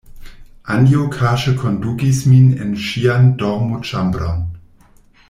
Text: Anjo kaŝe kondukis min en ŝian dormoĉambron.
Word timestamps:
Anjo 0.75 1.01
kaŝe 1.15 1.53
kondukis 1.59 2.23
min 2.31 2.49
en 2.65 2.73
ŝian 2.87 3.29
dormoĉambron. 3.43 4.41